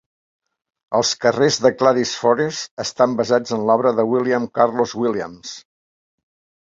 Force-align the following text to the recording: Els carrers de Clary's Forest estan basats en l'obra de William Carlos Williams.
Els 0.99 1.09
carrers 1.25 1.59
de 1.65 1.71
Clary's 1.81 2.13
Forest 2.21 2.83
estan 2.85 3.13
basats 3.21 3.55
en 3.59 3.67
l'obra 3.71 3.95
de 4.01 4.07
William 4.15 4.49
Carlos 4.61 4.97
Williams. 5.03 5.53